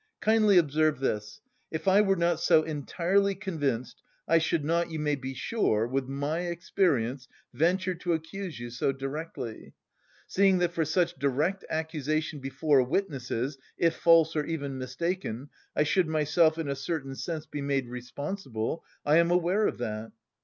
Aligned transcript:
Kindly 0.19 0.57
observe 0.57 0.99
this: 0.99 1.41
if 1.69 1.87
I 1.87 2.01
were 2.01 2.15
not 2.15 2.39
so 2.39 2.63
entirely 2.63 3.35
convinced 3.35 4.01
I 4.27 4.39
should 4.39 4.65
not, 4.65 4.89
you 4.89 4.97
may 4.97 5.13
be 5.13 5.35
sure, 5.35 5.85
with 5.87 6.07
my 6.07 6.39
experience 6.47 7.27
venture 7.53 7.93
to 7.93 8.13
accuse 8.13 8.59
you 8.59 8.71
so 8.71 8.91
directly. 8.91 9.75
Seeing 10.25 10.57
that 10.57 10.73
for 10.73 10.85
such 10.85 11.19
direct 11.19 11.63
accusation 11.69 12.39
before 12.39 12.81
witnesses, 12.81 13.59
if 13.77 13.93
false 13.95 14.35
or 14.35 14.43
even 14.47 14.79
mistaken, 14.79 15.49
I 15.75 15.83
should 15.83 16.07
myself 16.07 16.57
in 16.57 16.67
a 16.67 16.75
certain 16.75 17.13
sense 17.13 17.45
be 17.45 17.61
made 17.61 17.87
responsible, 17.87 18.83
I 19.05 19.17
am 19.17 19.29
aware 19.29 19.67
of 19.67 19.77
that. 19.77 20.11